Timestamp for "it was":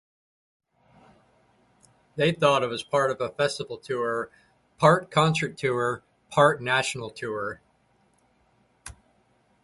2.63-2.81